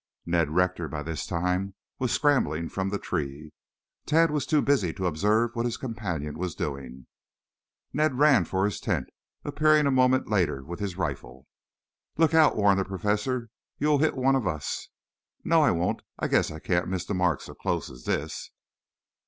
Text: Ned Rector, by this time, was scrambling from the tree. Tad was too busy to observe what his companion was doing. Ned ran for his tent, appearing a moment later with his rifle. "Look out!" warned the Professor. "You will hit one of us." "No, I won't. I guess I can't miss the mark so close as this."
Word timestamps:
Ned 0.25 0.49
Rector, 0.49 0.87
by 0.87 1.03
this 1.03 1.27
time, 1.27 1.75
was 1.99 2.11
scrambling 2.11 2.69
from 2.69 2.89
the 2.89 2.97
tree. 2.97 3.53
Tad 4.07 4.31
was 4.31 4.47
too 4.47 4.59
busy 4.63 4.93
to 4.93 5.05
observe 5.05 5.51
what 5.55 5.65
his 5.67 5.77
companion 5.77 6.39
was 6.39 6.55
doing. 6.55 7.05
Ned 7.93 8.17
ran 8.17 8.45
for 8.45 8.65
his 8.65 8.79
tent, 8.79 9.09
appearing 9.45 9.85
a 9.85 9.91
moment 9.91 10.27
later 10.27 10.63
with 10.63 10.79
his 10.79 10.97
rifle. 10.97 11.45
"Look 12.17 12.33
out!" 12.33 12.55
warned 12.57 12.79
the 12.79 12.85
Professor. 12.85 13.49
"You 13.77 13.89
will 13.89 13.99
hit 13.99 14.15
one 14.17 14.35
of 14.35 14.47
us." 14.47 14.89
"No, 15.43 15.61
I 15.61 15.69
won't. 15.69 16.01
I 16.17 16.27
guess 16.27 16.49
I 16.49 16.57
can't 16.57 16.87
miss 16.87 17.05
the 17.05 17.13
mark 17.13 17.39
so 17.41 17.53
close 17.53 17.91
as 17.91 18.05
this." 18.05 18.49